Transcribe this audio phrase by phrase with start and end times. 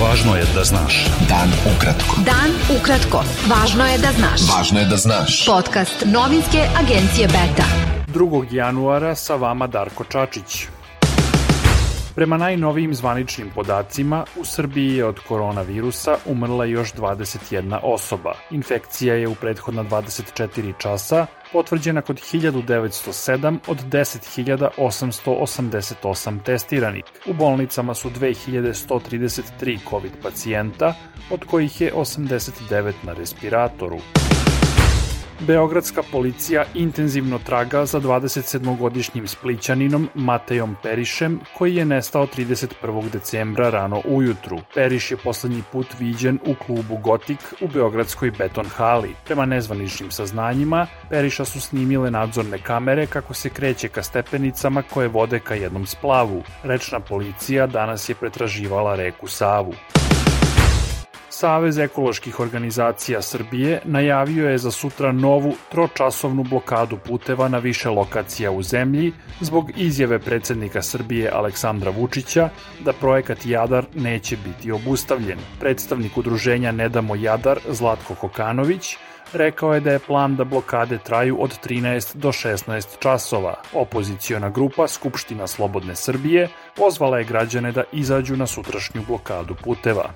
[0.00, 1.06] Važno je da znaš.
[1.28, 2.16] Dan ukratko.
[2.24, 3.20] Dan ukratko.
[3.50, 4.40] Važno je da znaš.
[4.48, 5.44] Važno je da znaš.
[5.46, 7.66] Podcast novinske agencije Beta.
[8.14, 8.46] 2.
[8.54, 10.66] januara sa vama Darko Čačić.
[12.20, 18.34] Prema najnovijim zvaničnim podacima, u Srbiji je od koronavirusa umrla još 21 osoba.
[18.50, 27.04] Infekcija je u prethodna 24 časa potvrđena kod 1907 od 10.888 testiranih.
[27.26, 30.94] U bolnicama su 2133 COVID pacijenta,
[31.30, 33.98] od kojih je 89 na respiratoru.
[35.46, 43.10] Beogradska policija intenzivno traga za 27-godišnjim splićaninom Matejom Perišem, koji je nestao 31.
[43.10, 44.58] decembra rano ujutru.
[44.74, 49.14] Periš je poslednji put viđen u klubu Gotik u Beogradskoj beton hali.
[49.24, 55.38] Prema nezvaničnim saznanjima, Periša su snimile nadzorne kamere kako se kreće ka stepenicama koje vode
[55.38, 56.42] ka jednom splavu.
[56.62, 59.74] Rečna policija danas je pretraživala reku Savu.
[61.40, 68.50] Savez ekoloških organizacija Srbije najavio je za sutra novu tročasovnu blokadu puteva na više lokacija
[68.50, 72.48] u zemlji zbog izjave predsednika Srbije Aleksandra Vučića
[72.80, 75.38] da projekat Jadar neće biti obustavljen.
[75.60, 78.96] Predstavnik udruženja Nedamo Jadar Zlatko Kokanović
[79.32, 83.54] rekao je da je plan da blokade traju od 13 do 16 časova.
[83.72, 90.10] Opoziciona grupa Skupština Slobodne Srbije pozvala je građane da izađu na sutrašnju blokadu puteva.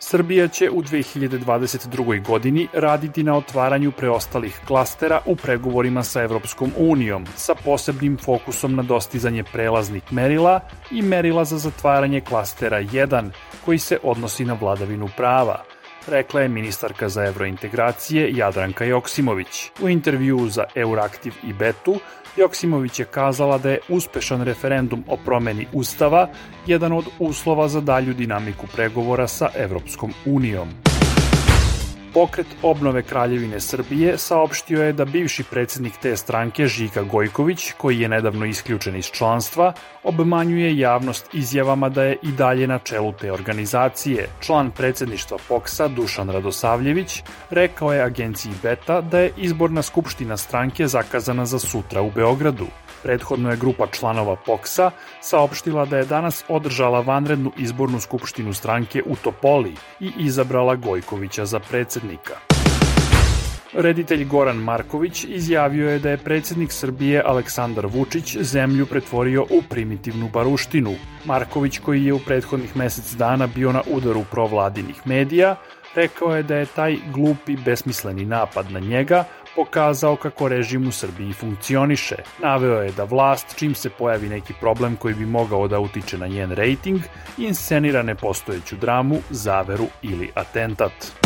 [0.00, 2.26] Srbija će u 2022.
[2.26, 8.82] godini raditi na otvaranju preostalih klastera u pregovorima sa Evropskom unijom, sa posebnim fokusom na
[8.82, 13.30] dostizanje prelaznih merila i merila za zatvaranje klastera 1,
[13.64, 15.71] koji se odnosi na vladavinu prava
[16.08, 19.70] rekla je ministarka za evrointegracije Jadranka Joksimović.
[19.82, 22.00] U intervju za Euraktiv i Betu
[22.36, 26.28] Joksimović je kazala da je uspešan referendum o promeni Ustava
[26.66, 30.91] jedan od uslova za dalju dinamiku pregovora sa Evropskom unijom.
[32.14, 38.08] Pokret obnove Kraljevine Srbije saopštio je da bivši predsednik te stranke Žika Gojković, koji je
[38.08, 44.28] nedavno isključen iz članstva, obmanjuje javnost izjavama da je i dalje na čelu te organizacije.
[44.40, 51.46] Član predsedništva POKSA Dušan Radosavljević rekao je agenciji Beta da je izborna skupština stranke zakazana
[51.46, 52.66] za sutra u Beogradu.
[53.02, 54.90] Prethodno je grupa članova POKSA
[55.20, 61.60] saopštila da je danas održala vanrednu izbornu skupštinu stranke u Topoli i izabrala Gojkovića za
[61.60, 62.01] predsednika.
[63.72, 70.28] Reditelj Goran Marković izjavio je da je predsednik Srbije Aleksandar Vučić zemlju pretvorio u primitivnu
[70.28, 70.94] baruštinu.
[71.24, 75.56] Marković, koji je u prethodnih mesec dana bio na udaru provladinih medija,
[75.94, 79.24] rekao je da je taj glupi, besmisleni napad na njega
[79.56, 82.16] pokazao kako režim u Srbiji funkcioniše.
[82.42, 86.26] Naveo je da vlast, čim se pojavi neki problem koji bi mogao da utiče na
[86.26, 87.00] njen rejting,
[87.38, 91.21] inscenira nepostojeću dramu, zaveru ili atentat.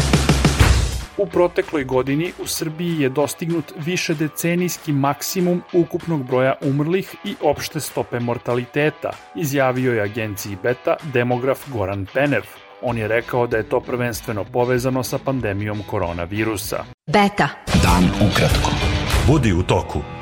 [1.18, 7.80] U protekloj godini u Srbiji je dostignut više decenijski maksimum ukupnog broja umrlih i opšte
[7.80, 12.42] stope mortaliteta, izjavio je agenciji Beta demograf Goran Penev.
[12.82, 16.84] On je rekao da je to prvenstveno povezano sa pandemijom koronavirusa.
[17.06, 17.48] Beta.
[17.82, 18.70] Dan ukratko.
[19.26, 20.15] Budi u toku.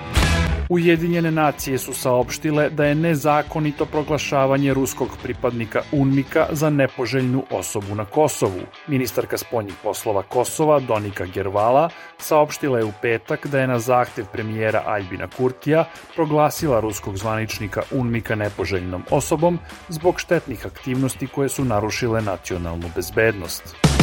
[0.69, 8.05] Ujedinjene nacije su saopštile da je nezakonito proglašavanje ruskog pripadnika UNMIKA za nepoželjnu osobu na
[8.05, 8.61] Kosovu.
[8.87, 14.83] Ministarka spoljnih poslova Kosova Donika Gervala saopštila je u petak da je na zahtev premijera
[14.87, 19.59] Aljbina Kurtija proglasila ruskog zvaničnika UNMIKA nepoželjnom osobom
[19.89, 23.94] zbog štetnih aktivnosti koje su narušile nacionalnu bezbednost.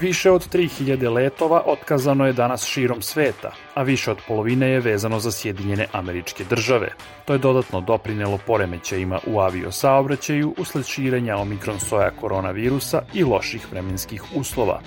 [0.00, 5.18] Više od 3000 letova otkazano je danas širom sveta, a više od polovine je vezano
[5.18, 6.88] za Sjedinjene američke države.
[7.24, 14.22] To je dodatno doprinelo poremećajima u aviosaobraćaju usled širenja omikron soja koronavirusa i loših vremenskih
[14.34, 14.80] uslova.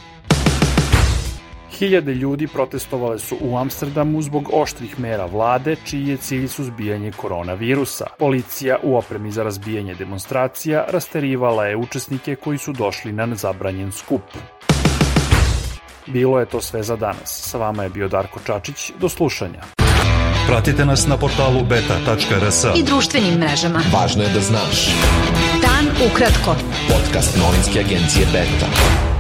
[1.78, 8.06] Hiljade ljudi protestovale su u Amsterdamu zbog oštrih mera vlade, čiji je cilj suzbijanje koronavirusa.
[8.20, 14.22] Policija u opremi za razbijanje demonstracija rasterivala je učesnike koji su došli na zabranjen skup.
[16.08, 17.26] Bilo je to sve za danas.
[17.26, 18.92] Sa vama je bio Darko Čačić.
[19.00, 19.62] Do slušanja.
[20.48, 22.64] Pratite nas na portalu beta.rs.
[22.76, 23.82] i društvenim mrežama.
[23.94, 24.90] Važno je da znaš.
[25.62, 26.56] Dan ukratko.
[26.88, 29.17] Podcast novinske agencije Beta.